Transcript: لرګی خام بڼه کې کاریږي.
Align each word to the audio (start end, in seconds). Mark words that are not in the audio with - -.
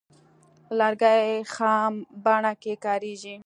لرګی 0.79 1.23
خام 1.53 1.93
بڼه 2.23 2.53
کې 2.61 2.73
کاریږي. 2.85 3.35